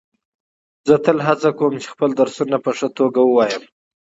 زه 0.87 0.95
تل 1.05 1.17
هڅه 1.27 1.49
کوم 1.57 1.73
چي 1.81 1.87
خپل 1.93 2.09
درسونه 2.19 2.57
په 2.65 2.71
ښه 2.77 2.87
توګه 2.97 3.19
ووایم. 3.23 3.63